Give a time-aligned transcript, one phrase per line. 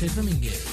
[0.00, 0.67] Moisés Domínguez.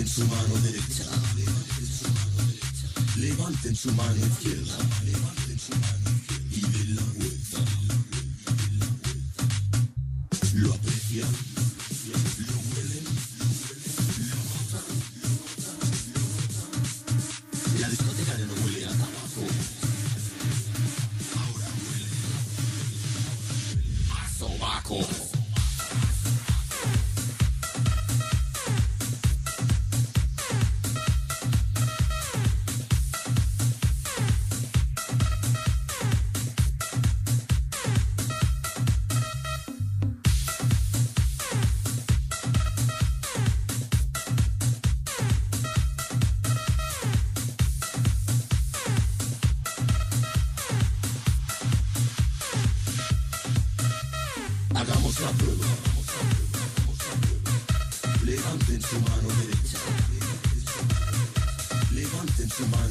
[0.00, 1.04] Levanten su mano derecha.
[3.16, 4.59] Levanten su mano izquierda.
[58.50, 59.78] Levanten su mano derecha.
[61.92, 62.89] Levanten mano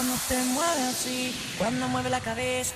[0.00, 2.74] cuando te mueves así, cuando mueve la cabeza,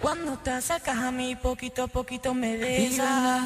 [0.00, 3.44] cuando te acercas a mí poquito a poquito me besas.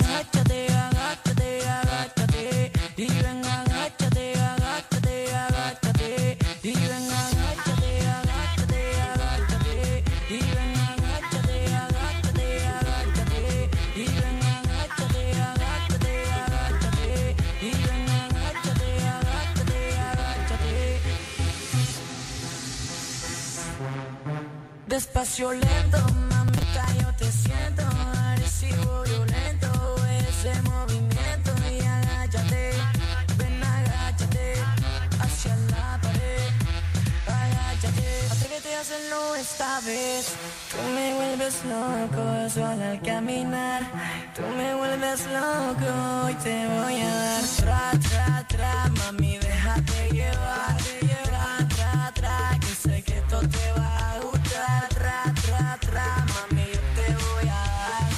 [46.43, 52.75] te voy a dar tra, tra, tra, mami, déjate llevar, te llevar, tra, tra, que
[52.75, 57.63] sé que esto te va a gustar, tra, tra, tra, mami, yo te voy a
[57.83, 58.09] dar.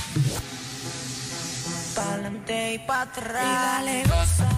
[1.95, 3.45] Pa'lante y pa' atrás.
[3.45, 4.56] Y dale, goza.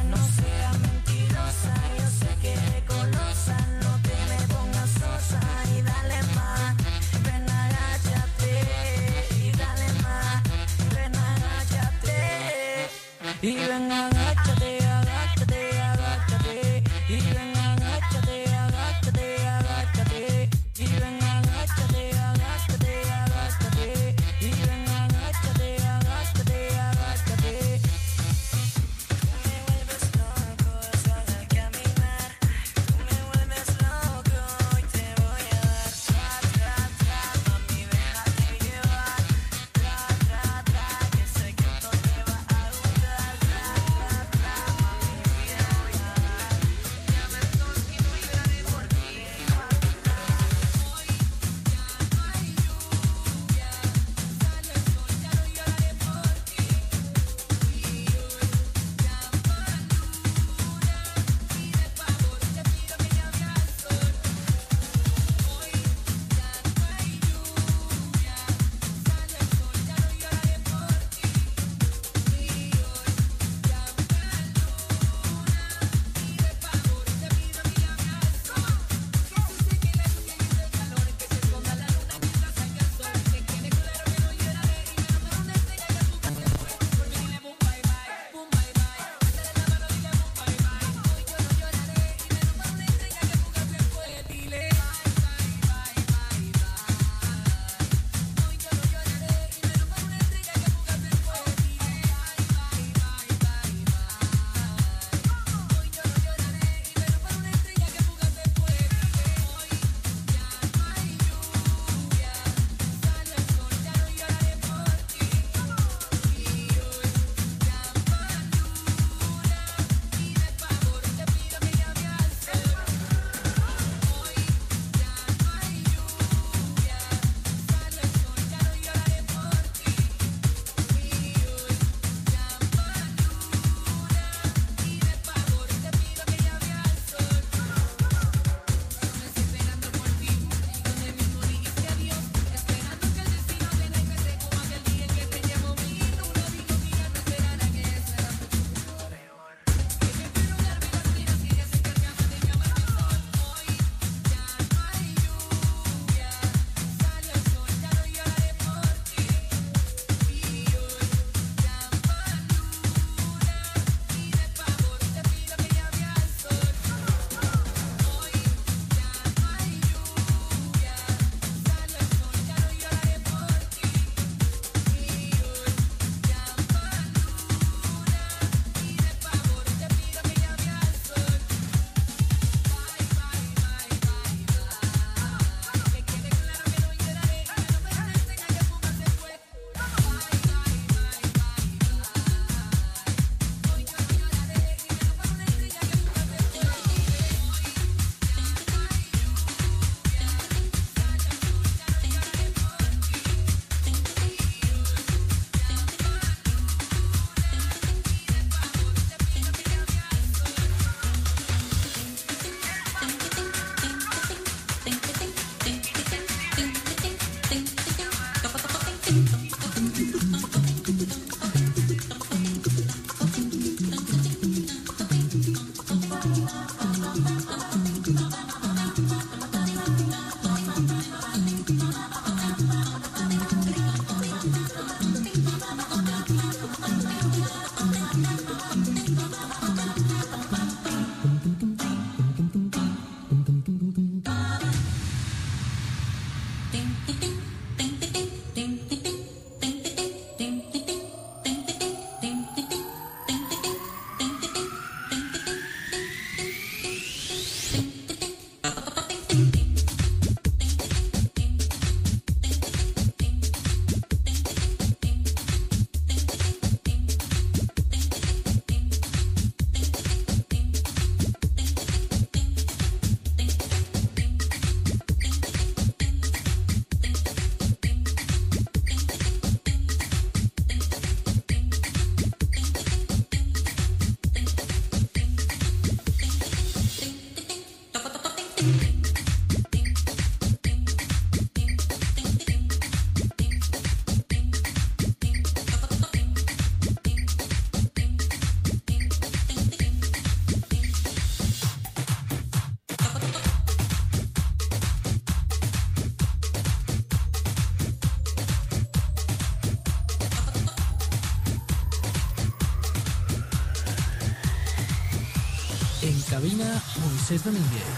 [317.28, 317.97] Sexta Mingueira.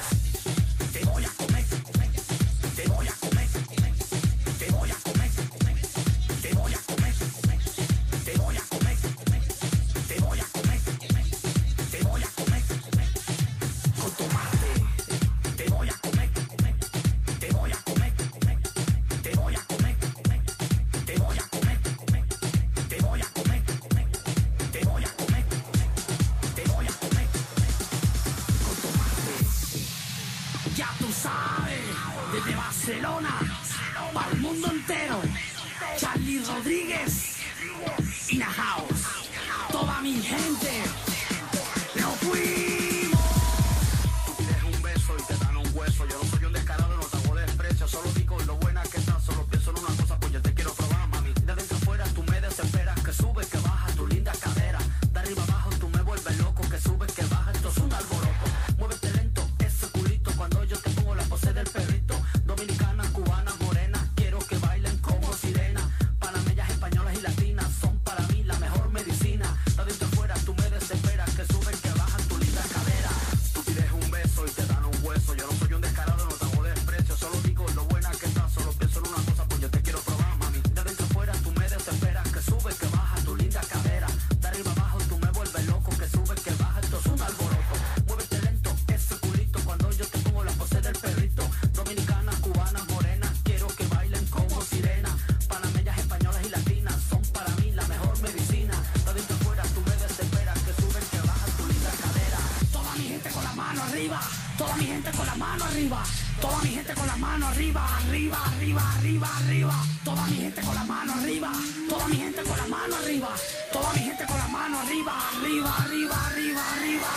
[114.91, 117.11] arriba, arriba, arriba, arriba, arriba,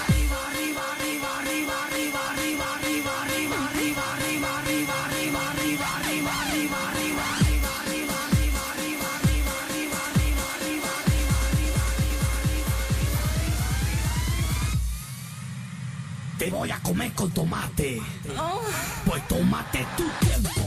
[16.38, 18.02] Te voy a comer con tomate.
[19.06, 20.63] Pues tómate tu tiempo.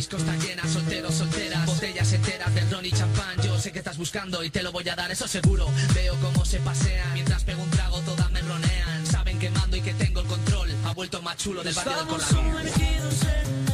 [0.00, 3.36] disco está llena, solteros, solteras, botellas enteras de ron y champán.
[3.42, 5.68] Yo sé que estás buscando y te lo voy a dar, eso seguro.
[5.94, 9.06] Veo cómo se pasean, mientras pego un trago todas me ronean.
[9.06, 10.70] Saben que mando y que tengo el control.
[10.86, 13.69] Ha vuelto más chulo del barrio del Colón.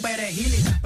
[0.00, 0.77] tú eres it.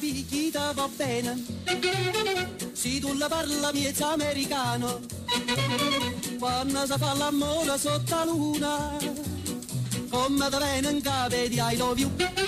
[0.00, 1.44] picchita va bene,
[2.72, 5.00] se tu la parla miez americano,
[6.38, 8.96] quando si fa la mola sotto la luna,
[10.08, 12.39] come da bene in cave di I love you.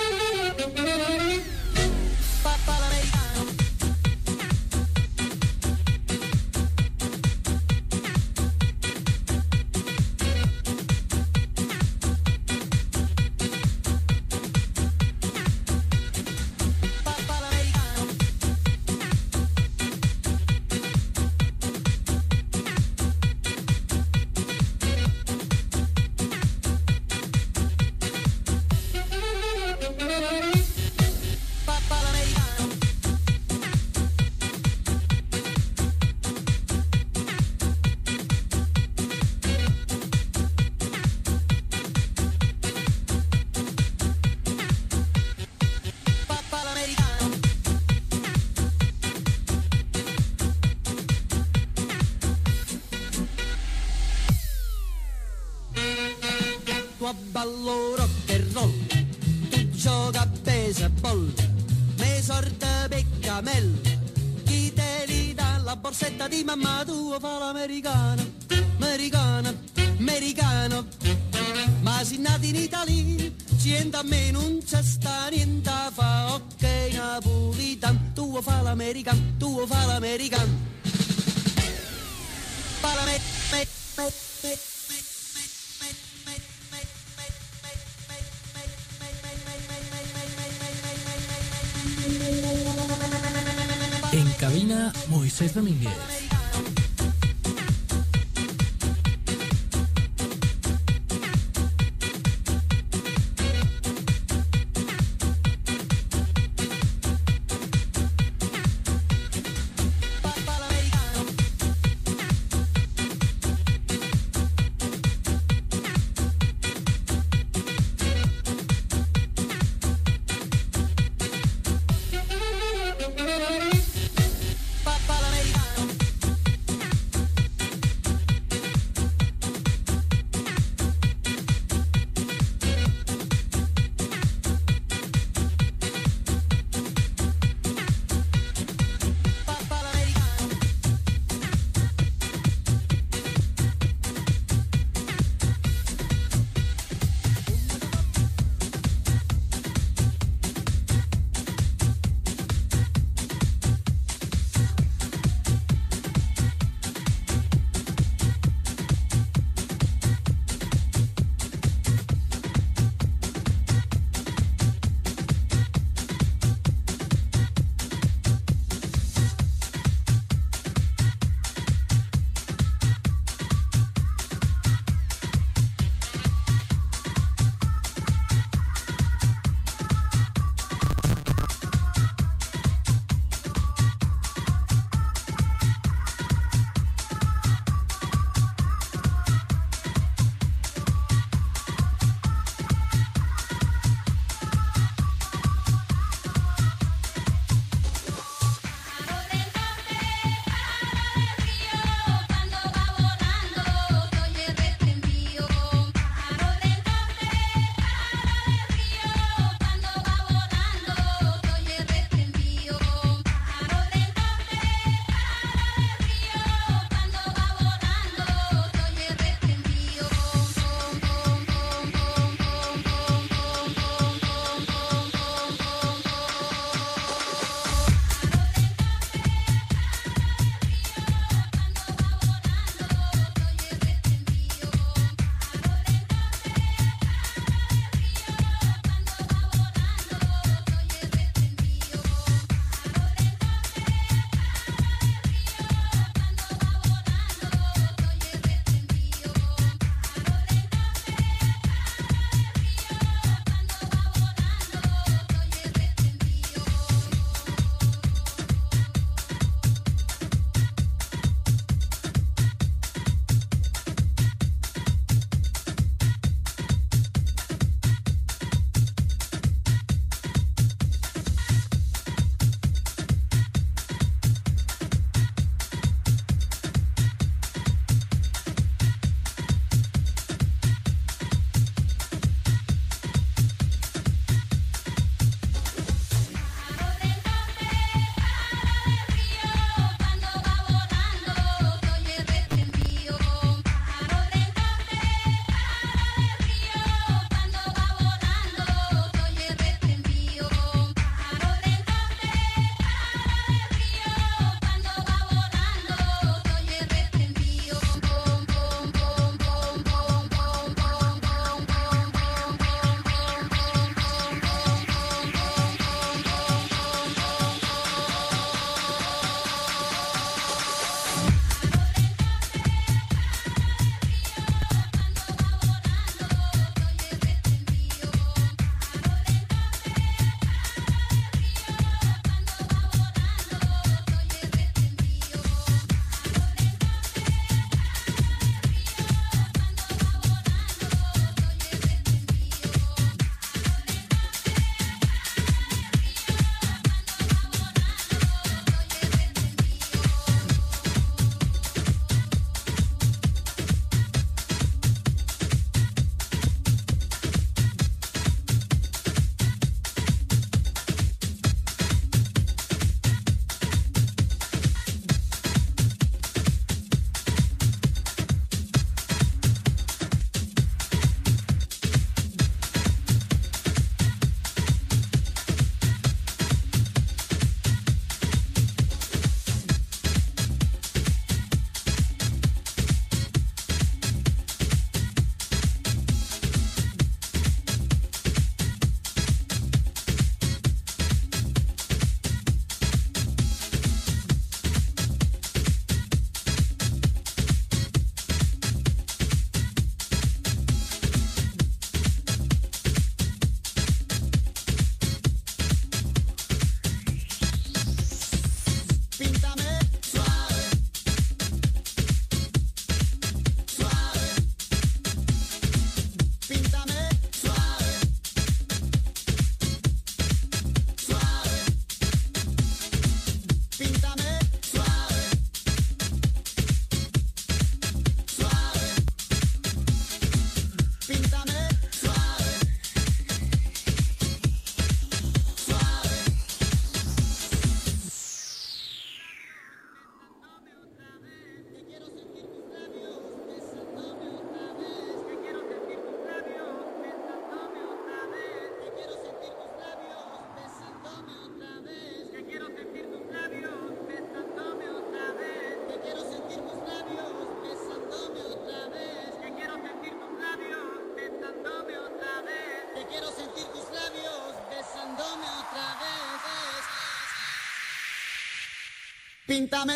[469.52, 469.92] Píntame,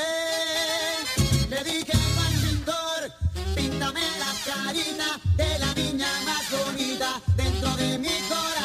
[1.49, 3.11] le dije al pintor,
[3.55, 8.56] píntame la carita de la niña más bonita dentro de mi corazón.